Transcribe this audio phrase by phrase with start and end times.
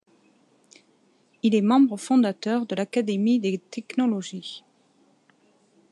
[1.43, 4.63] Il est membre fondateur de l'Académie des technologies.